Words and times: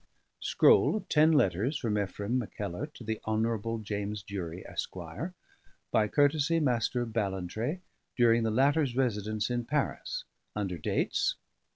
Scroll 0.39 0.95
of 0.95 1.07
ten 1.09 1.31
letters 1.31 1.77
from 1.77 1.95
Ephraim 1.95 2.39
Mackellar 2.39 2.87
to 2.95 3.03
the 3.03 3.21
Hon. 3.25 3.83
James 3.83 4.23
Durie, 4.23 4.65
Esq., 4.65 4.95
by 5.91 6.07
courtesy 6.07 6.59
Master 6.59 7.03
of 7.03 7.13
Ballantrae, 7.13 7.81
during 8.17 8.41
the 8.41 8.49
latter's 8.49 8.95
residence 8.95 9.51
in 9.51 9.63
Paris: 9.63 10.23
under 10.55 10.79
dates 10.79 11.35